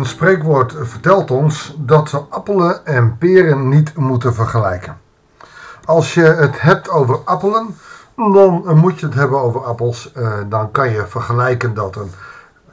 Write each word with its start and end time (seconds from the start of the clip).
Een 0.00 0.06
spreekwoord 0.06 0.74
vertelt 0.80 1.30
ons 1.30 1.74
dat 1.78 2.10
we 2.10 2.18
appelen 2.18 2.86
en 2.86 3.18
peren 3.18 3.68
niet 3.68 3.96
moeten 3.96 4.34
vergelijken. 4.34 5.00
Als 5.84 6.14
je 6.14 6.22
het 6.22 6.60
hebt 6.60 6.90
over 6.90 7.18
appelen, 7.24 7.76
dan 8.16 8.76
moet 8.76 9.00
je 9.00 9.06
het 9.06 9.14
hebben 9.14 9.40
over 9.40 9.64
appels. 9.64 10.12
Eh, 10.12 10.32
dan 10.48 10.70
kan 10.70 10.90
je 10.90 11.06
vergelijken 11.06 11.74
dat 11.74 11.96
een 11.96 12.12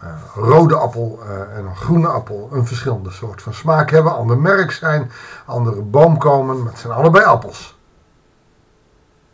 uh, 0.04 0.09
rode 0.36 0.75
appel 0.75 1.19
uh, 1.23 1.57
en 1.57 1.65
een 1.65 1.75
groene 1.75 2.07
appel 2.07 2.50
een 2.51 2.65
verschillende 2.65 3.11
soort 3.11 3.41
van 3.41 3.54
smaak 3.54 3.89
hebben, 3.89 4.15
ander 4.15 4.37
merk 4.37 4.71
zijn, 4.71 5.11
andere 5.46 5.82
boom 5.82 6.18
komen, 6.18 6.57
maar 6.57 6.71
het 6.71 6.79
zijn 6.79 6.93
allebei 6.93 7.25
appels. 7.25 7.79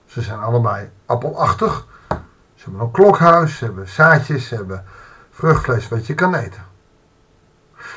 Ze 0.06 0.22
zijn 0.22 0.40
allebei 0.40 0.90
appelachtig. 1.06 1.86
Ze 2.56 2.64
hebben 2.64 2.82
een 2.82 2.92
klokhuis, 2.92 3.58
ze 3.58 3.66
hebben 3.66 3.90
zaadjes, 3.90 4.48
ze 4.48 4.56
hebben 4.56 4.86
vruchtvlees 5.32 5.90
wat 5.90 6.08
je 6.08 6.14
kan 6.14 6.36
eten. 6.36 6.73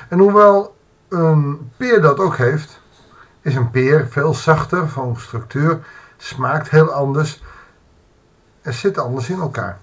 En 0.09 0.19
hoewel 0.19 0.77
een 1.09 1.70
peer 1.77 2.02
dat 2.02 2.19
ook 2.19 2.37
heeft, 2.37 2.80
is 3.41 3.55
een 3.55 3.70
peer 3.70 4.09
veel 4.09 4.34
zachter 4.34 4.88
van 4.88 5.16
structuur, 5.16 5.87
smaakt 6.16 6.69
heel 6.70 6.92
anders 6.92 7.42
en 8.62 8.74
zit 8.74 8.98
anders 8.98 9.29
in 9.29 9.41
elkaar. 9.41 9.79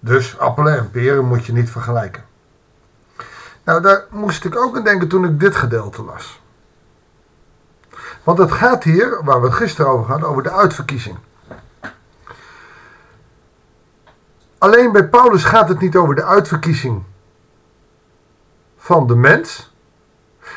Dus 0.00 0.38
appelen 0.38 0.78
en 0.78 0.90
peren 0.90 1.24
moet 1.24 1.46
je 1.46 1.52
niet 1.52 1.70
vergelijken. 1.70 2.24
Nou, 3.64 3.82
daar 3.82 4.04
moest 4.10 4.44
ik 4.44 4.56
ook 4.56 4.76
aan 4.76 4.84
denken 4.84 5.08
toen 5.08 5.24
ik 5.24 5.40
dit 5.40 5.56
gedeelte 5.56 6.02
las. 6.02 6.40
Want 8.22 8.38
het 8.38 8.52
gaat 8.52 8.84
hier, 8.84 9.24
waar 9.24 9.40
we 9.40 9.46
het 9.46 9.56
gisteren 9.56 9.90
over 9.90 10.10
hadden, 10.10 10.28
over 10.28 10.42
de 10.42 10.52
uitverkiezing. 10.52 11.18
Alleen 14.58 14.92
bij 14.92 15.08
Paulus 15.08 15.44
gaat 15.44 15.68
het 15.68 15.80
niet 15.80 15.96
over 15.96 16.14
de 16.14 16.24
uitverkiezing 16.24 17.02
van 18.82 19.06
de 19.06 19.16
mens. 19.16 19.74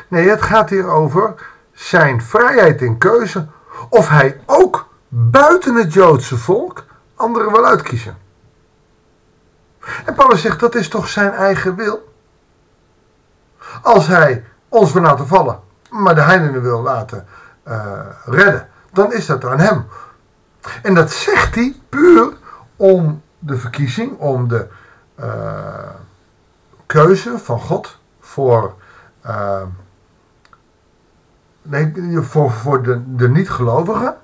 Nee, 0.08 0.28
het 0.28 0.42
gaat 0.42 0.70
hier 0.70 0.88
over 0.88 1.34
zijn 1.72 2.22
vrijheid 2.22 2.82
in 2.82 2.98
keuze. 2.98 3.46
Of 3.88 4.08
hij 4.08 4.40
ook 4.46 4.88
buiten 5.08 5.74
het 5.74 5.92
Joodse 5.92 6.36
volk 6.36 6.84
anderen 7.14 7.52
wil 7.52 7.66
uitkiezen. 7.66 8.16
En 10.04 10.14
Paulus 10.14 10.40
zegt 10.40 10.60
dat 10.60 10.74
is 10.74 10.88
toch 10.88 11.08
zijn 11.08 11.32
eigen 11.32 11.74
wil. 11.74 12.14
Als 13.82 14.06
hij 14.06 14.44
ons 14.68 14.92
wil 14.92 15.02
laten 15.02 15.26
vallen, 15.26 15.60
maar 15.90 16.14
de 16.14 16.20
heidenen 16.20 16.62
wil 16.62 16.82
laten 16.82 17.26
uh, 17.68 18.00
redden, 18.24 18.68
dan 18.92 19.12
is 19.12 19.26
dat 19.26 19.44
aan 19.44 19.60
hem. 19.60 19.86
En 20.82 20.94
dat 20.94 21.10
zegt 21.10 21.54
hij 21.54 21.76
puur 21.88 22.32
om 22.76 23.22
de 23.38 23.56
verkiezing, 23.56 24.18
om 24.18 24.48
de 24.48 24.66
uh, 25.20 25.26
keuze 26.86 27.38
van 27.38 27.60
God 27.60 27.98
voor, 28.36 28.74
uh, 29.26 29.62
nee, 31.62 31.92
voor, 32.20 32.50
voor 32.50 32.82
de, 32.82 33.16
de 33.16 33.28
niet-gelovigen 33.28 34.16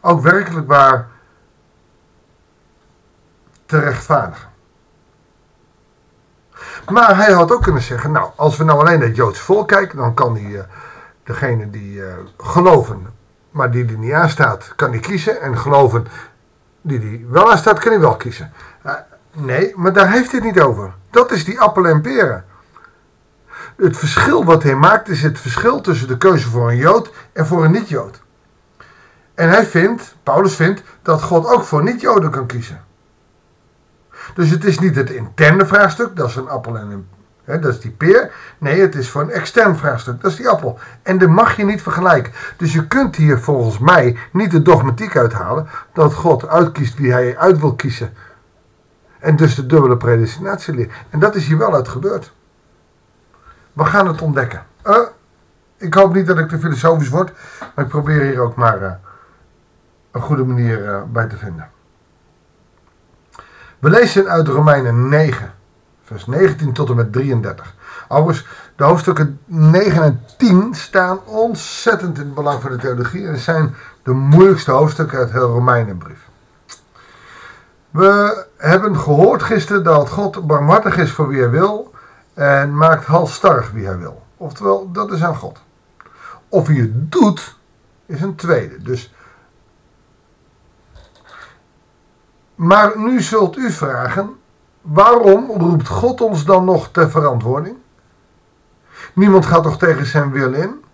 ook 0.00 0.20
werkelijk 0.20 0.66
waar 0.66 1.08
te 3.66 3.78
rechtvaardigen. 3.78 4.48
Maar 6.90 7.16
hij 7.16 7.32
had 7.32 7.52
ook 7.52 7.62
kunnen 7.62 7.82
zeggen, 7.82 8.12
nou, 8.12 8.30
als 8.36 8.56
we 8.56 8.64
nou 8.64 8.80
alleen 8.80 8.98
naar 8.98 9.08
het 9.08 9.16
Joodse 9.16 9.42
volk 9.42 9.68
kijken, 9.68 9.98
dan 9.98 10.14
kan 10.14 10.34
die, 10.34 10.48
uh, 10.48 10.60
degene 11.22 11.70
die 11.70 11.94
uh, 11.94 12.06
geloven, 12.36 13.06
maar 13.50 13.70
die 13.70 13.86
er 13.86 13.98
niet 13.98 14.12
aan 14.12 14.28
staat, 14.28 14.72
kan 14.76 14.90
die 14.90 15.00
kiezen. 15.00 15.40
En 15.40 15.58
geloven 15.58 16.06
die 16.80 16.98
die 16.98 17.26
wel 17.30 17.50
aan 17.50 17.58
staat, 17.58 17.78
kan 17.78 17.92
hij 17.92 18.00
wel 18.00 18.16
kiezen. 18.16 18.52
Uh, 18.86 18.92
nee, 19.32 19.72
maar 19.76 19.92
daar 19.92 20.10
heeft 20.10 20.30
hij 20.30 20.40
het 20.40 20.54
niet 20.54 20.64
over. 20.64 20.94
Dat 21.10 21.30
is 21.30 21.44
die 21.44 21.60
appel 21.60 21.86
en 21.86 22.00
peren. 22.00 22.44
Het 23.78 23.96
verschil 23.96 24.44
wat 24.44 24.62
hij 24.62 24.74
maakt 24.74 25.08
is 25.08 25.22
het 25.22 25.38
verschil 25.38 25.80
tussen 25.80 26.08
de 26.08 26.16
keuze 26.16 26.48
voor 26.48 26.70
een 26.70 26.76
Jood 26.76 27.12
en 27.32 27.46
voor 27.46 27.64
een 27.64 27.70
niet-Jood. 27.70 28.20
En 29.34 29.48
hij 29.48 29.66
vindt, 29.66 30.16
Paulus 30.22 30.54
vindt, 30.54 30.82
dat 31.02 31.22
God 31.22 31.46
ook 31.46 31.64
voor 31.64 31.82
niet-Joden 31.82 32.30
kan 32.30 32.46
kiezen. 32.46 32.80
Dus 34.34 34.50
het 34.50 34.64
is 34.64 34.78
niet 34.78 34.94
het 34.94 35.10
interne 35.10 35.66
vraagstuk, 35.66 36.16
dat 36.16 36.28
is 36.28 36.36
een 36.36 36.48
appel 36.48 36.78
en 36.78 36.90
een, 36.90 37.08
hè, 37.44 37.58
dat 37.58 37.72
is 37.72 37.80
die 37.80 37.90
peer. 37.90 38.32
Nee, 38.58 38.80
het 38.80 38.94
is 38.94 39.10
voor 39.10 39.22
een 39.22 39.30
extern 39.30 39.76
vraagstuk, 39.76 40.20
dat 40.20 40.30
is 40.30 40.36
die 40.36 40.48
appel. 40.48 40.78
En 41.02 41.18
dat 41.18 41.28
mag 41.28 41.56
je 41.56 41.64
niet 41.64 41.82
vergelijken. 41.82 42.32
Dus 42.56 42.72
je 42.72 42.86
kunt 42.86 43.16
hier 43.16 43.38
volgens 43.38 43.78
mij 43.78 44.16
niet 44.32 44.50
de 44.50 44.62
dogmatiek 44.62 45.16
uithalen 45.16 45.68
dat 45.92 46.14
God 46.14 46.48
uitkiest 46.48 46.98
wie 46.98 47.12
hij 47.12 47.36
uit 47.36 47.60
wil 47.60 47.74
kiezen. 47.74 48.12
En 49.18 49.36
dus 49.36 49.54
de 49.54 49.66
dubbele 49.66 49.96
predestinatie 49.96 50.74
leert. 50.74 50.92
En 51.10 51.18
dat 51.18 51.34
is 51.34 51.46
hier 51.46 51.58
wel 51.58 51.74
uit 51.74 51.88
gebeurd. 51.88 52.32
We 53.78 53.84
gaan 53.84 54.06
het 54.06 54.22
ontdekken. 54.22 54.66
Uh, 54.84 54.96
ik 55.76 55.94
hoop 55.94 56.14
niet 56.14 56.26
dat 56.26 56.38
ik 56.38 56.48
te 56.48 56.58
filosofisch 56.58 57.08
word, 57.08 57.32
maar 57.74 57.84
ik 57.84 57.90
probeer 57.90 58.20
hier 58.20 58.40
ook 58.40 58.54
maar 58.54 58.82
uh, 58.82 58.92
een 60.10 60.20
goede 60.20 60.44
manier 60.44 60.84
uh, 60.84 61.02
bij 61.12 61.26
te 61.26 61.36
vinden. 61.36 61.70
We 63.78 63.90
lezen 63.90 64.28
uit 64.28 64.48
Romeinen 64.48 65.08
9, 65.08 65.52
vers 66.04 66.26
19 66.26 66.72
tot 66.72 66.88
en 66.88 66.96
met 66.96 67.12
33. 67.12 67.74
Overigens, 68.08 68.48
de 68.76 68.84
hoofdstukken 68.84 69.40
9 69.44 70.02
en 70.02 70.22
10 70.36 70.74
staan 70.74 71.24
ontzettend 71.24 72.18
in 72.18 72.24
het 72.24 72.34
belang 72.34 72.62
van 72.62 72.70
de 72.70 72.76
theologie 72.76 73.26
en 73.26 73.38
zijn 73.38 73.74
de 74.02 74.12
moeilijkste 74.12 74.70
hoofdstukken 74.70 75.18
uit 75.18 75.32
heel 75.32 75.52
Romeinenbrief. 75.52 76.26
We 77.90 78.44
hebben 78.56 78.98
gehoord 78.98 79.42
gisteren 79.42 79.84
dat 79.84 80.08
God 80.08 80.46
barmhartig 80.46 80.96
is 80.96 81.12
voor 81.12 81.28
wie 81.28 81.40
hij 81.40 81.50
wil 81.50 81.87
en 82.38 82.76
maakt 82.76 83.04
halstarrig 83.04 83.70
wie 83.70 83.86
hij 83.86 83.98
wil. 83.98 84.22
Oftewel, 84.36 84.92
dat 84.92 85.12
is 85.12 85.22
aan 85.22 85.36
God. 85.36 85.60
Of 86.48 86.66
hij 86.66 86.76
het 86.76 87.12
doet, 87.12 87.56
is 88.06 88.20
een 88.20 88.34
tweede. 88.34 88.82
Dus 88.82 89.12
Maar 92.54 92.98
nu 92.98 93.20
zult 93.20 93.56
u 93.56 93.70
vragen, 93.70 94.36
waarom 94.80 95.50
roept 95.50 95.88
God 95.88 96.20
ons 96.20 96.44
dan 96.44 96.64
nog 96.64 96.88
ter 96.90 97.10
verantwoording? 97.10 97.76
Niemand 99.12 99.46
gaat 99.46 99.62
toch 99.62 99.78
tegen 99.78 100.06
zijn 100.06 100.30
wil 100.30 100.52
in? 100.52 100.84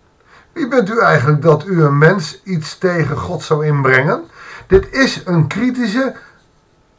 Wie 0.51 0.67
bent 0.67 0.89
u 0.89 0.99
eigenlijk 0.99 1.41
dat 1.41 1.65
u 1.65 1.83
een 1.83 1.97
mens 1.97 2.41
iets 2.43 2.77
tegen 2.77 3.17
God 3.17 3.43
zou 3.43 3.65
inbrengen? 3.65 4.23
Dit 4.67 4.91
is 4.91 5.21
een 5.25 5.47
kritische, 5.47 6.15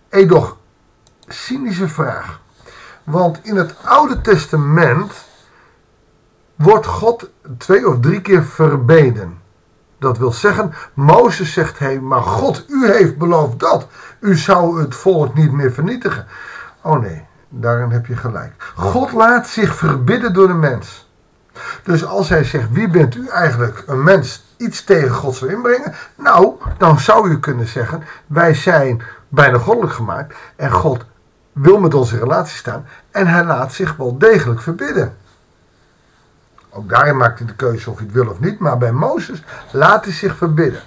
edoch 0.09 0.57
cynische 1.27 1.89
vraag. 1.89 2.41
Want 3.07 3.39
in 3.43 3.57
het 3.57 3.75
Oude 3.85 4.21
Testament 4.21 5.13
wordt 6.55 6.87
God 6.87 7.31
twee 7.59 7.89
of 7.89 8.01
drie 8.01 8.21
keer 8.21 8.45
verbeden. 8.45 9.39
Dat 9.99 10.19
wil 10.19 10.33
zeggen, 10.33 10.75
Mozes 10.95 11.53
zegt, 11.53 11.79
hé, 11.79 12.01
maar 12.01 12.23
God, 12.23 12.65
u 12.69 12.91
heeft 12.93 13.19
beloofd 13.19 13.59
dat. 13.59 13.87
U 14.21 14.37
zou 14.37 14.81
het 14.81 14.95
volk 14.95 15.35
niet 15.35 15.53
meer 15.53 15.73
vernietigen. 15.73 16.27
Oh 16.83 17.01
nee, 17.01 17.25
daarin 17.49 17.91
heb 17.91 18.07
je 18.07 18.17
gelijk. 18.17 18.73
God 18.75 19.13
laat 19.13 19.47
zich 19.47 19.75
verbidden 19.75 20.33
door 20.33 20.47
de 20.47 20.55
mens. 20.55 21.09
Dus 21.83 22.05
als 22.05 22.29
hij 22.29 22.45
zegt, 22.45 22.71
wie 22.71 22.89
bent 22.89 23.15
u 23.15 23.29
eigenlijk 23.29 23.83
een 23.87 24.03
mens 24.03 24.45
iets 24.57 24.85
tegen 24.85 25.11
God 25.11 25.35
zou 25.35 25.51
inbrengen? 25.51 25.95
Nou, 26.17 26.55
dan 26.79 27.01
zou 27.01 27.31
je 27.31 27.41
kunnen 27.41 27.67
zeggen, 27.67 28.03
wij 28.27 28.55
zijn 28.55 29.03
bijna 29.29 29.59
goddelijk 29.59 29.93
gemaakt 29.93 30.35
en 30.57 30.73
God 30.73 31.05
wil 31.57 31.79
met 31.79 31.95
ons 31.95 32.13
in 32.13 32.19
relatie 32.19 32.57
staan 32.57 32.87
en 33.11 33.27
hij 33.27 33.45
laat 33.45 33.73
zich 33.73 33.97
wel 33.97 34.19
degelijk 34.19 34.61
verbidden. 34.61 35.17
Ook 36.71 36.89
daarin 36.89 37.17
maakt 37.17 37.39
hij 37.39 37.47
de 37.47 37.55
keuze 37.55 37.91
of 37.91 37.97
hij 37.97 38.07
het 38.07 38.15
wil 38.15 38.29
of 38.29 38.41
niet. 38.41 38.59
Maar 38.59 38.79
bij 38.79 38.93
Mozes 38.93 39.43
laat 39.71 40.05
hij 40.05 40.15
zich 40.15 40.37
verbidden. 40.37 40.81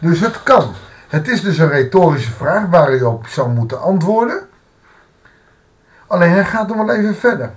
Dus 0.00 0.20
het 0.20 0.42
kan. 0.42 0.72
Het 1.08 1.28
is 1.28 1.40
dus 1.40 1.58
een 1.58 1.68
retorische 1.68 2.32
vraag 2.32 2.66
waar 2.66 2.86
hij 2.86 3.02
op 3.02 3.26
zou 3.26 3.48
moeten 3.48 3.80
antwoorden. 3.80 4.48
Alleen 6.06 6.30
hij 6.30 6.44
gaat 6.44 6.68
nog 6.68 6.76
wel 6.76 6.90
even 6.90 7.14
verder. 7.14 7.50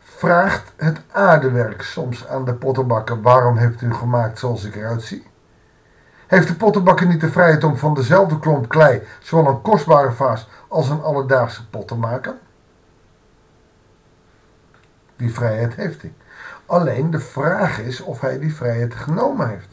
Vraagt 0.00 0.72
het 0.76 1.00
aardewerk 1.12 1.82
soms 1.82 2.26
aan 2.28 2.44
de 2.44 2.54
pottenbakker: 2.54 3.22
waarom 3.22 3.56
hebt 3.56 3.82
u 3.82 3.94
gemaakt 3.94 4.38
zoals 4.38 4.64
ik 4.64 4.76
eruit 4.76 5.02
zie? 5.02 5.26
Heeft 6.26 6.48
de 6.48 6.54
pottenbakker 6.54 7.06
niet 7.06 7.20
de 7.20 7.30
vrijheid 7.30 7.64
om 7.64 7.76
van 7.76 7.94
dezelfde 7.94 8.38
klomp 8.38 8.68
klei 8.68 9.02
zowel 9.20 9.52
een 9.52 9.62
kostbare 9.62 10.12
vaas 10.12 10.48
als 10.68 10.88
een 10.88 11.02
alledaagse 11.02 11.68
pot 11.68 11.88
te 11.88 11.94
maken? 11.94 12.38
Die 15.16 15.34
vrijheid 15.34 15.74
heeft 15.74 16.02
hij. 16.02 16.12
Alleen 16.66 17.10
de 17.10 17.20
vraag 17.20 17.80
is 17.80 18.00
of 18.00 18.20
hij 18.20 18.38
die 18.38 18.54
vrijheid 18.54 18.94
genomen 18.94 19.48
heeft. 19.48 19.68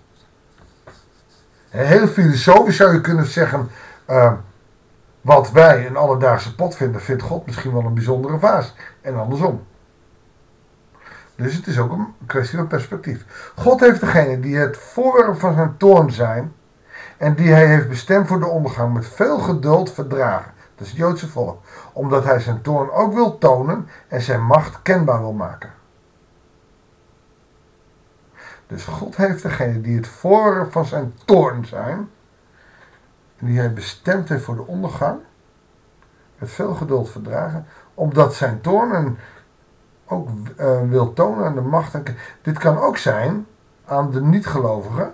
Heel 1.69 2.07
filosofisch 2.07 2.75
zou 2.75 2.93
je 2.93 3.01
kunnen 3.01 3.25
zeggen, 3.25 3.69
uh, 4.09 4.33
wat 5.21 5.51
wij 5.51 5.87
een 5.87 5.97
alledaagse 5.97 6.55
pot 6.55 6.75
vinden, 6.75 7.01
vindt 7.01 7.23
God 7.23 7.45
misschien 7.45 7.73
wel 7.73 7.85
een 7.85 7.93
bijzondere 7.93 8.39
vaas. 8.39 8.75
En 9.01 9.15
andersom. 9.15 9.63
Dus 11.43 11.55
het 11.55 11.67
is 11.67 11.79
ook 11.79 11.91
een 11.91 12.13
kwestie 12.25 12.57
van 12.57 12.67
perspectief. 12.67 13.51
God 13.55 13.79
heeft 13.79 13.99
degene 13.99 14.39
die 14.39 14.57
het 14.57 14.77
voorwerp 14.77 15.39
van 15.39 15.53
zijn 15.53 15.77
toorn 15.77 16.11
zijn 16.11 16.53
en 17.17 17.35
die 17.35 17.51
hij 17.51 17.67
heeft 17.67 17.89
bestemd 17.89 18.27
voor 18.27 18.39
de 18.39 18.45
ondergang 18.45 18.93
met 18.93 19.07
veel 19.07 19.39
geduld 19.39 19.91
verdragen. 19.91 20.51
Dat 20.75 20.85
is 20.85 20.87
het 20.87 20.97
Joodse 20.97 21.27
volk. 21.27 21.61
Omdat 21.93 22.23
hij 22.23 22.39
zijn 22.39 22.61
toorn 22.61 22.91
ook 22.91 23.13
wil 23.13 23.37
tonen 23.37 23.87
en 24.07 24.21
zijn 24.21 24.45
macht 24.45 24.81
kenbaar 24.81 25.19
wil 25.19 25.33
maken. 25.33 25.71
Dus 28.67 28.85
God 28.85 29.15
heeft 29.15 29.43
degene 29.43 29.81
die 29.81 29.95
het 29.95 30.07
voor 30.07 30.67
van 30.71 30.85
zijn 30.85 31.13
toorn 31.25 31.65
zijn, 31.65 32.09
die 33.39 33.59
hij 33.59 33.73
bestemd 33.73 34.29
heeft 34.29 34.43
voor 34.43 34.55
de 34.55 34.67
ondergang, 34.67 35.19
met 36.37 36.51
veel 36.51 36.73
geduld 36.73 37.09
verdragen, 37.09 37.65
omdat 37.93 38.35
zijn 38.35 38.61
toorn 38.61 39.17
ook 40.13 40.29
uh, 40.59 40.81
wil 40.89 41.13
tonen 41.13 41.45
aan 41.45 41.55
de 41.55 41.61
macht. 41.61 41.97
Dit 42.41 42.57
kan 42.57 42.77
ook 42.77 42.97
zijn 42.97 43.47
aan 43.85 44.11
de 44.11 44.21
niet-gelovigen, 44.21 45.13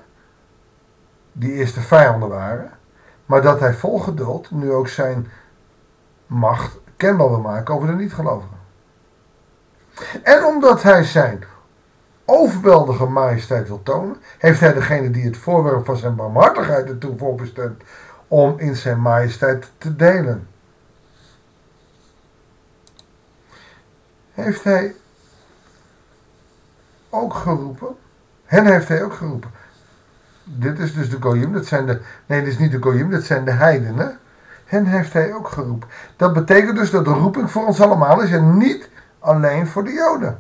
die 1.32 1.52
eerst 1.52 1.76
de 1.76 1.82
vijanden 1.82 2.30
waren, 2.30 2.72
maar 3.26 3.42
dat 3.42 3.60
hij 3.60 3.74
vol 3.74 4.00
geduld 4.00 4.52
nu 4.52 4.72
ook 4.72 4.88
zijn 4.88 5.28
macht 6.28 6.80
kenbaar 6.98 7.30
wil 7.30 7.40
maken 7.40 7.74
over 7.76 7.88
de 7.88 7.94
niet-gelovigen. 7.94 8.58
En 10.24 10.46
omdat 10.46 10.84
hij 10.84 11.04
zijn 11.04 11.44
overweldige 12.26 13.06
majesteit 13.06 13.68
wil 13.68 13.84
tonen, 13.84 14.18
heeft 14.38 14.60
hij 14.60 14.74
degene 14.74 15.12
die 15.12 15.26
het 15.26 15.38
voorwerp 15.38 15.86
van 15.86 15.98
zijn 15.98 16.16
barmhartigheid 16.16 16.90
ertoe 16.90 17.18
voorbestemd 17.18 17.84
om 18.28 18.60
in 18.60 18.76
zijn 18.76 19.02
majesteit 19.02 19.72
te 19.78 19.96
delen. 19.96 20.48
Heeft 24.44 24.64
hij 24.64 24.96
ook 27.10 27.34
geroepen? 27.34 27.96
Hen 28.46 28.66
heeft 28.66 28.88
hij 28.88 29.04
ook 29.04 29.14
geroepen. 29.14 29.52
Dit 30.44 30.80
is 30.80 30.94
dus 30.94 31.10
de 31.10 31.18
Goyim, 31.20 31.54
dat 31.54 31.66
zijn 31.66 31.86
de. 31.86 32.02
Nee, 32.26 32.44
dit 32.44 32.54
is 32.54 32.60
niet 32.60 32.72
de 32.72 32.82
Goyim, 32.82 33.10
dat 33.10 33.24
zijn 33.24 33.46
de 33.46 33.52
heidenen. 33.52 34.20
Hen 34.66 34.86
heeft 34.86 35.14
hij 35.14 35.34
ook 35.34 35.48
geroepen. 35.48 35.90
Dat 36.16 36.34
betekent 36.34 36.78
dus 36.78 36.92
dat 36.92 37.06
de 37.06 37.12
roeping 37.12 37.52
voor 37.52 37.66
ons 37.66 37.82
allemaal 37.82 38.22
is 38.22 38.32
en 38.32 38.58
niet 38.58 38.90
alleen 39.20 39.68
voor 39.68 39.84
de 39.84 39.92
Joden. 39.92 40.40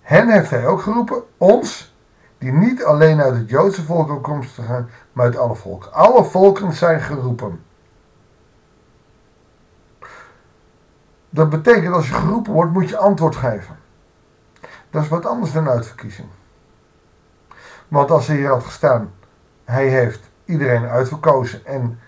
Hen 0.00 0.28
heeft 0.28 0.50
hij 0.50 0.66
ook 0.66 0.80
geroepen, 0.80 1.22
ons, 1.36 1.94
die 2.38 2.52
niet 2.52 2.84
alleen 2.84 3.20
uit 3.20 3.36
het 3.36 3.48
Joodse 3.48 3.82
volk 3.82 4.10
afkomstig 4.10 4.64
zijn, 4.64 4.88
maar 5.12 5.24
uit 5.24 5.36
alle 5.36 5.54
volken. 5.54 5.92
Alle 5.92 6.24
volken 6.24 6.72
zijn 6.72 7.00
geroepen. 7.00 7.60
Dat 11.34 11.50
betekent 11.50 11.94
als 11.94 12.08
je 12.08 12.14
geroepen 12.14 12.52
wordt, 12.52 12.72
moet 12.72 12.88
je 12.88 12.96
antwoord 12.96 13.36
geven. 13.36 13.76
Dat 14.90 15.02
is 15.02 15.08
wat 15.08 15.26
anders 15.26 15.52
dan 15.52 15.68
uitverkiezing. 15.68 16.28
Want 17.88 18.10
als 18.10 18.28
er 18.28 18.34
hier 18.34 18.48
had 18.48 18.64
gestaan, 18.64 19.12
hij 19.64 19.88
heeft 19.88 20.30
iedereen 20.44 20.86
uitverkozen 20.86 21.66
en 21.66 21.98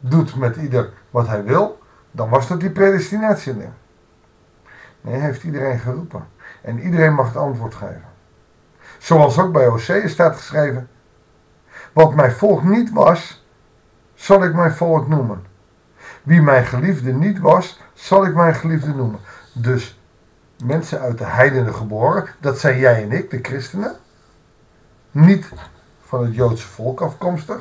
doet 0.00 0.36
met 0.36 0.56
ieder 0.56 0.92
wat 1.10 1.26
hij 1.26 1.44
wil, 1.44 1.78
dan 2.10 2.28
was 2.28 2.48
dat 2.48 2.60
die 2.60 2.70
predestinatie 2.70 3.54
Nee, 3.54 3.70
hij 5.00 5.20
heeft 5.20 5.42
iedereen 5.42 5.78
geroepen. 5.78 6.26
En 6.62 6.80
iedereen 6.80 7.14
mag 7.14 7.26
het 7.26 7.36
antwoord 7.36 7.74
geven. 7.74 8.04
Zoals 8.98 9.38
ook 9.38 9.52
bij 9.52 9.66
Hosea 9.66 10.08
staat 10.08 10.36
geschreven. 10.36 10.88
Wat 11.92 12.14
mijn 12.14 12.32
volk 12.32 12.62
niet 12.62 12.92
was, 12.92 13.46
zal 14.14 14.44
ik 14.44 14.54
mijn 14.54 14.72
volk 14.72 15.08
noemen. 15.08 15.51
Wie 16.22 16.42
mijn 16.42 16.64
geliefde 16.66 17.12
niet 17.12 17.38
was, 17.38 17.80
zal 17.94 18.26
ik 18.26 18.34
mijn 18.34 18.54
geliefde 18.54 18.94
noemen. 18.94 19.20
Dus 19.52 20.00
mensen 20.64 21.00
uit 21.00 21.18
de 21.18 21.24
heidenen 21.24 21.74
geboren, 21.74 22.26
dat 22.40 22.58
zijn 22.58 22.78
jij 22.78 23.02
en 23.02 23.12
ik, 23.12 23.30
de 23.30 23.38
christenen. 23.42 23.96
Niet 25.10 25.48
van 26.02 26.24
het 26.24 26.34
Joodse 26.34 26.68
volk 26.68 27.00
afkomstig. 27.00 27.60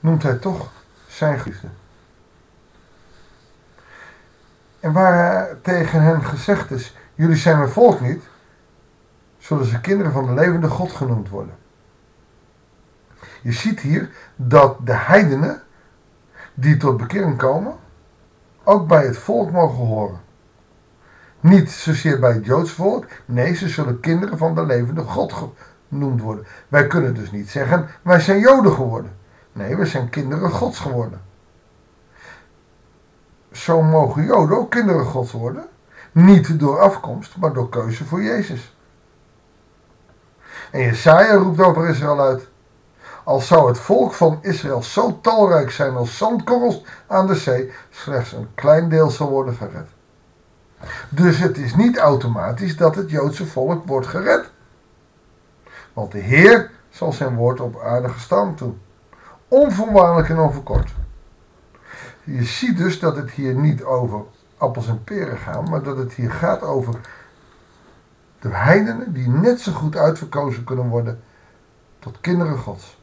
Noemt 0.00 0.22
hij 0.22 0.34
toch 0.34 0.70
zijn 1.06 1.38
geliefde. 1.38 1.68
En 4.80 4.92
waar 4.92 5.60
tegen 5.60 6.02
hen 6.02 6.24
gezegd 6.24 6.70
is: 6.70 6.96
Jullie 7.14 7.36
zijn 7.36 7.58
mijn 7.58 7.70
volk 7.70 8.00
niet, 8.00 8.24
zullen 9.38 9.66
ze 9.66 9.80
kinderen 9.80 10.12
van 10.12 10.26
de 10.26 10.32
levende 10.32 10.68
God 10.68 10.92
genoemd 10.92 11.28
worden. 11.28 11.54
Je 13.42 13.52
ziet 13.52 13.80
hier 13.80 14.10
dat 14.36 14.86
de 14.86 14.94
heidenen 14.94 15.62
die 16.54 16.76
tot 16.76 16.96
bekering 16.96 17.36
komen, 17.36 17.74
ook 18.64 18.88
bij 18.88 19.06
het 19.06 19.18
volk 19.18 19.50
mogen 19.50 19.86
horen. 19.86 20.20
Niet 21.40 21.70
zozeer 21.70 22.20
bij 22.20 22.32
het 22.32 22.44
Joodse 22.44 22.74
volk, 22.74 23.06
nee, 23.24 23.54
ze 23.54 23.68
zullen 23.68 24.00
kinderen 24.00 24.38
van 24.38 24.54
de 24.54 24.66
levende 24.66 25.02
God 25.02 25.34
genoemd 25.88 26.20
worden. 26.20 26.46
Wij 26.68 26.86
kunnen 26.86 27.14
dus 27.14 27.30
niet 27.30 27.50
zeggen, 27.50 27.86
wij 28.02 28.20
zijn 28.20 28.38
Joden 28.40 28.72
geworden. 28.72 29.16
Nee, 29.52 29.76
we 29.76 29.86
zijn 29.86 30.08
kinderen 30.08 30.50
Gods 30.50 30.78
geworden 30.78 31.20
zo 33.52 33.82
mogen 33.82 34.24
Joden 34.24 34.58
ook 34.58 34.70
kinderen 34.70 35.04
Gods 35.04 35.32
worden. 35.32 35.64
Niet 36.12 36.60
door 36.60 36.80
afkomst, 36.80 37.36
maar 37.36 37.52
door 37.52 37.68
keuze 37.68 38.04
voor 38.04 38.22
Jezus. 38.22 38.76
En 40.70 40.80
Jesaja 40.80 41.34
roept 41.34 41.60
over 41.60 41.88
Israël 41.88 42.20
uit. 42.20 42.48
Als 43.24 43.46
zou 43.46 43.68
het 43.68 43.78
volk 43.78 44.12
van 44.12 44.38
Israël 44.40 44.82
zo 44.82 45.18
talrijk 45.20 45.70
zijn 45.70 45.96
als 45.96 46.16
zandkorrels 46.16 46.82
aan 47.06 47.26
de 47.26 47.34
zee, 47.34 47.72
slechts 47.90 48.32
een 48.32 48.48
klein 48.54 48.88
deel 48.88 49.10
zal 49.10 49.28
worden 49.28 49.54
gered. 49.54 49.88
Dus 51.08 51.38
het 51.38 51.58
is 51.58 51.74
niet 51.74 51.98
automatisch 51.98 52.76
dat 52.76 52.94
het 52.94 53.10
Joodse 53.10 53.46
volk 53.46 53.86
wordt 53.86 54.06
gered. 54.06 54.50
Want 55.92 56.12
de 56.12 56.18
Heer 56.18 56.70
zal 56.90 57.12
zijn 57.12 57.34
woord 57.34 57.60
op 57.60 57.80
aarde 57.80 58.08
gestaan 58.08 58.54
doen. 58.56 58.80
Onvoorwaardelijk 59.48 60.28
en 60.28 60.38
onverkort. 60.38 60.90
Je 62.24 62.44
ziet 62.44 62.76
dus 62.76 62.98
dat 62.98 63.16
het 63.16 63.30
hier 63.30 63.54
niet 63.54 63.84
over 63.84 64.20
appels 64.56 64.88
en 64.88 65.04
peren 65.04 65.38
gaat, 65.38 65.68
maar 65.68 65.82
dat 65.82 65.96
het 65.96 66.12
hier 66.12 66.30
gaat 66.30 66.62
over 66.62 66.94
de 68.38 68.48
heidenen 68.48 69.12
die 69.12 69.28
net 69.28 69.60
zo 69.60 69.72
goed 69.72 69.96
uitverkozen 69.96 70.64
kunnen 70.64 70.88
worden 70.88 71.22
tot 71.98 72.20
kinderen 72.20 72.58
Gods. 72.58 73.01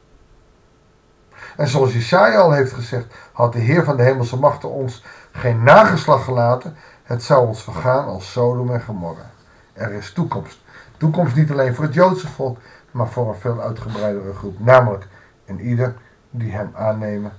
En 1.56 1.68
zoals 1.68 1.92
Jesaja 1.92 2.38
al 2.38 2.52
heeft 2.52 2.72
gezegd, 2.72 3.06
had 3.32 3.52
de 3.52 3.58
Heer 3.58 3.84
van 3.84 3.96
de 3.96 4.02
hemelse 4.02 4.36
machten 4.36 4.70
ons 4.70 5.04
geen 5.32 5.62
nageslag 5.62 6.24
gelaten, 6.24 6.76
het 7.02 7.22
zou 7.22 7.46
ons 7.46 7.62
vergaan 7.62 8.04
als 8.04 8.32
Sodom 8.32 8.72
en 8.72 8.82
Gomorra. 8.82 9.30
Er 9.72 9.92
is 9.92 10.12
toekomst. 10.12 10.60
Toekomst 10.96 11.36
niet 11.36 11.50
alleen 11.50 11.74
voor 11.74 11.84
het 11.84 11.94
Joodse 11.94 12.28
volk, 12.28 12.58
maar 12.90 13.08
voor 13.08 13.28
een 13.28 13.40
veel 13.40 13.60
uitgebreidere 13.60 14.34
groep, 14.34 14.58
namelijk 14.58 15.06
in 15.44 15.60
ieder 15.60 15.94
die 16.30 16.52
hem 16.52 16.70
aannemen 16.74 17.32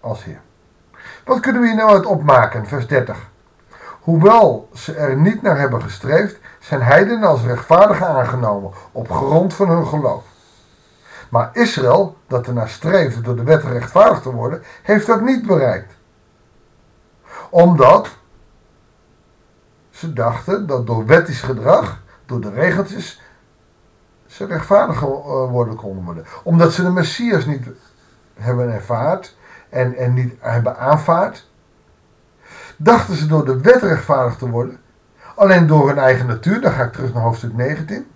als 0.00 0.24
Heer. 0.24 0.40
Wat 1.24 1.40
kunnen 1.40 1.60
we 1.60 1.66
hier 1.66 1.76
nou 1.76 1.90
uit 1.90 2.06
opmaken? 2.06 2.66
Vers 2.66 2.86
30. 2.86 3.30
Hoewel 4.00 4.68
ze 4.74 4.94
er 4.94 5.16
niet 5.16 5.42
naar 5.42 5.58
hebben 5.58 5.82
gestreefd, 5.82 6.38
zijn 6.58 6.82
heidenen 6.82 7.28
als 7.28 7.42
rechtvaardigen 7.44 8.06
aangenomen 8.06 8.72
op 8.92 9.10
grond 9.10 9.54
van 9.54 9.68
hun 9.68 9.86
geloof. 9.86 10.24
Maar 11.30 11.50
Israël, 11.52 12.16
dat 12.26 12.46
ernaar 12.46 12.68
streefde 12.68 13.20
door 13.20 13.36
de 13.36 13.42
wet 13.42 13.62
rechtvaardig 13.62 14.20
te 14.20 14.32
worden, 14.32 14.62
heeft 14.82 15.06
dat 15.06 15.20
niet 15.20 15.46
bereikt. 15.46 15.94
Omdat 17.50 18.08
ze 19.90 20.12
dachten 20.12 20.66
dat 20.66 20.86
door 20.86 21.06
wettisch 21.06 21.40
gedrag, 21.40 22.00
door 22.26 22.40
de 22.40 22.50
regeltjes, 22.50 23.22
ze 24.26 24.44
rechtvaardig 24.44 25.00
worden 25.00 25.76
konden 25.76 26.04
worden. 26.04 26.24
Omdat 26.42 26.72
ze 26.72 26.82
de 26.82 26.90
Messias 26.90 27.46
niet 27.46 27.66
hebben 28.34 28.72
ervaard 28.72 29.36
en, 29.68 29.94
en 29.94 30.14
niet 30.14 30.34
hebben 30.38 30.78
aanvaard, 30.78 31.48
dachten 32.76 33.14
ze 33.14 33.26
door 33.26 33.44
de 33.44 33.60
wet 33.60 33.82
rechtvaardig 33.82 34.36
te 34.36 34.50
worden, 34.50 34.80
alleen 35.34 35.66
door 35.66 35.88
hun 35.88 35.98
eigen 35.98 36.26
natuur, 36.26 36.60
dan 36.60 36.72
ga 36.72 36.84
ik 36.84 36.92
terug 36.92 37.14
naar 37.14 37.22
hoofdstuk 37.22 37.52
19, 37.52 38.06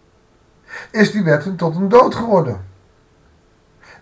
is 0.91 1.13
die 1.13 1.25
wet 1.25 1.59
tot 1.59 1.77
een 1.77 1.89
dood 1.89 2.15
geworden. 2.15 2.71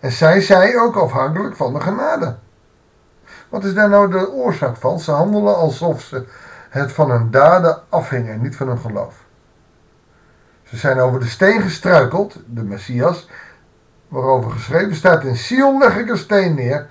En 0.01 0.11
zij 0.11 0.41
zij 0.41 0.77
ook 0.77 0.95
afhankelijk 0.95 1.55
van 1.55 1.73
de 1.73 1.79
genade. 1.79 2.37
Wat 3.49 3.63
is 3.63 3.73
daar 3.73 3.89
nou 3.89 4.11
de 4.11 4.31
oorzaak 4.31 4.75
van? 4.75 4.99
Ze 4.99 5.11
handelen 5.11 5.55
alsof 5.55 6.01
ze 6.01 6.25
het 6.69 6.91
van 6.91 7.11
hun 7.11 7.31
daden 7.31 7.83
afhingen 7.89 8.33
en 8.33 8.41
niet 8.41 8.55
van 8.55 8.67
hun 8.67 8.79
geloof. 8.79 9.23
Ze 10.63 10.77
zijn 10.77 10.99
over 10.99 11.19
de 11.19 11.25
steen 11.25 11.61
gestruikeld, 11.61 12.39
de 12.45 12.63
Messias, 12.63 13.29
waarover 14.07 14.51
geschreven 14.51 14.95
staat: 14.95 15.23
In 15.23 15.35
Sion 15.35 15.77
leg 15.77 15.97
ik 15.97 16.09
een 16.09 16.17
steen 16.17 16.55
neer 16.55 16.87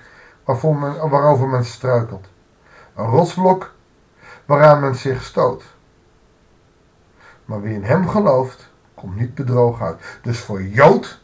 men, 0.61 1.09
waarover 1.09 1.47
men 1.47 1.65
struikelt. 1.65 2.27
Een 2.95 3.05
rotsblok 3.05 3.73
waaraan 4.45 4.79
men 4.79 4.95
zich 4.95 5.23
stoot. 5.23 5.63
Maar 7.45 7.61
wie 7.61 7.73
in 7.73 7.83
hem 7.83 8.09
gelooft, 8.09 8.69
komt 8.95 9.15
niet 9.15 9.35
bedrogen 9.35 9.85
uit. 9.85 10.01
Dus 10.21 10.39
voor 10.39 10.63
Jood 10.63 11.21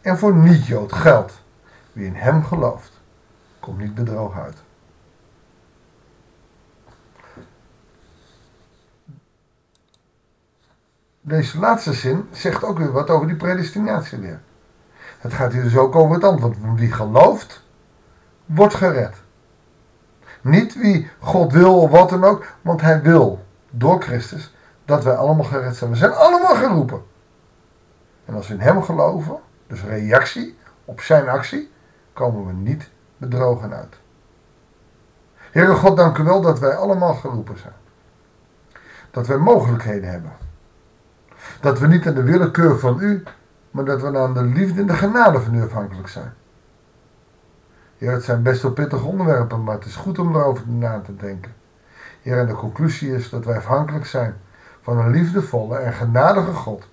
en 0.00 0.18
voor 0.18 0.34
niet-Jood 0.34 0.92
geldt. 0.92 1.42
Wie 1.92 2.06
in 2.06 2.14
hem 2.14 2.44
gelooft, 2.44 2.92
komt 3.60 3.78
niet 3.78 3.94
bedrogen 3.94 4.42
uit. 4.42 4.56
Deze 11.20 11.58
laatste 11.58 11.92
zin 11.92 12.28
zegt 12.30 12.64
ook 12.64 12.78
weer 12.78 12.92
wat 12.92 13.10
over 13.10 13.26
die 13.26 13.36
predestinatie 13.36 14.18
weer. 14.18 14.40
Het 15.18 15.32
gaat 15.32 15.52
hier 15.52 15.62
dus 15.62 15.76
ook 15.76 15.94
over 15.94 16.14
het 16.14 16.24
antwoord. 16.24 16.56
Wie 16.74 16.92
gelooft, 16.92 17.62
wordt 18.44 18.74
gered. 18.74 19.16
Niet 20.40 20.74
wie 20.74 21.10
God 21.18 21.52
wil 21.52 21.80
of 21.80 21.90
wat 21.90 22.10
dan 22.10 22.24
ook, 22.24 22.46
want 22.62 22.80
hij 22.80 23.02
wil 23.02 23.44
door 23.70 24.02
Christus 24.02 24.54
dat 24.84 25.04
wij 25.04 25.14
allemaal 25.14 25.44
gered 25.44 25.76
zijn. 25.76 25.90
We 25.90 25.96
zijn 25.96 26.12
allemaal 26.12 26.54
geroepen. 26.54 27.02
En 28.24 28.34
als 28.34 28.48
we 28.48 28.54
in 28.54 28.60
hem 28.60 28.82
geloven, 28.82 29.40
dus 29.70 29.82
reactie 29.82 30.58
op 30.84 31.00
zijn 31.00 31.28
actie, 31.28 31.70
komen 32.12 32.46
we 32.46 32.52
niet 32.52 32.90
bedrogen 33.16 33.72
uit. 33.72 33.98
Heere 35.36 35.74
God, 35.74 35.96
dank 35.96 36.18
u 36.18 36.22
wel 36.22 36.40
dat 36.40 36.58
wij 36.58 36.74
allemaal 36.74 37.14
geroepen 37.14 37.58
zijn. 37.58 37.72
Dat 39.10 39.26
wij 39.26 39.36
mogelijkheden 39.36 40.10
hebben. 40.10 40.32
Dat 41.60 41.78
we 41.78 41.86
niet 41.86 42.06
aan 42.06 42.14
de 42.14 42.22
willekeur 42.22 42.78
van 42.78 43.00
u, 43.00 43.22
maar 43.70 43.84
dat 43.84 44.00
we 44.00 44.18
aan 44.18 44.34
de 44.34 44.42
liefde 44.42 44.80
en 44.80 44.86
de 44.86 44.94
genade 44.94 45.40
van 45.40 45.54
u 45.54 45.62
afhankelijk 45.62 46.08
zijn. 46.08 46.32
Ja, 47.96 48.12
het 48.12 48.24
zijn 48.24 48.42
best 48.42 48.62
wel 48.62 48.72
pittige 48.72 49.04
onderwerpen, 49.04 49.64
maar 49.64 49.74
het 49.74 49.84
is 49.84 49.96
goed 49.96 50.18
om 50.18 50.36
erover 50.36 50.68
na 50.68 51.00
te 51.00 51.16
denken. 51.16 51.54
Ja, 52.20 52.36
en 52.36 52.46
de 52.46 52.54
conclusie 52.54 53.14
is 53.14 53.30
dat 53.30 53.44
wij 53.44 53.56
afhankelijk 53.56 54.06
zijn 54.06 54.36
van 54.80 54.98
een 54.98 55.10
liefdevolle 55.10 55.78
en 55.78 55.92
genadige 55.92 56.52
God. 56.52 56.88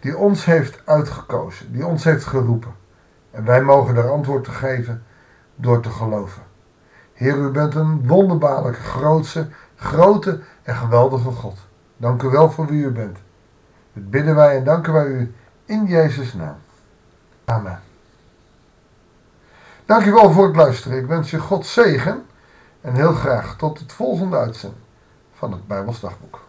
Die 0.00 0.16
ons 0.16 0.44
heeft 0.44 0.80
uitgekozen, 0.84 1.72
die 1.72 1.86
ons 1.86 2.04
heeft 2.04 2.24
geroepen. 2.24 2.74
En 3.30 3.44
wij 3.44 3.62
mogen 3.62 3.94
daar 3.94 4.10
antwoord 4.10 4.44
te 4.44 4.50
geven 4.50 5.04
door 5.54 5.80
te 5.80 5.90
geloven. 5.90 6.42
Heer, 7.12 7.36
u 7.36 7.48
bent 7.48 7.74
een 7.74 8.06
wonderbaarlijke, 8.06 8.80
grootse, 8.80 9.48
grote 9.76 10.40
en 10.62 10.74
geweldige 10.74 11.30
God. 11.30 11.58
Dank 11.96 12.22
u 12.22 12.28
wel 12.28 12.50
voor 12.50 12.66
wie 12.66 12.84
u 12.84 12.90
bent. 12.90 13.18
Dat 13.92 14.10
bidden 14.10 14.34
wij 14.34 14.56
en 14.56 14.64
danken 14.64 14.92
wij 14.92 15.06
u 15.06 15.34
in 15.64 15.84
Jezus' 15.84 16.34
naam. 16.34 16.56
Amen. 17.44 17.80
Dank 19.86 20.04
u 20.04 20.12
wel 20.12 20.32
voor 20.32 20.46
het 20.46 20.56
luisteren. 20.56 20.98
Ik 20.98 21.06
wens 21.06 21.30
je 21.30 21.38
God 21.38 21.66
zegen 21.66 22.26
en 22.80 22.94
heel 22.94 23.12
graag 23.12 23.56
tot 23.56 23.78
het 23.78 23.92
volgende 23.92 24.36
uitzending 24.36 24.82
van 25.32 25.52
het 25.52 25.66
Bijbelsdagboek. 25.66 26.45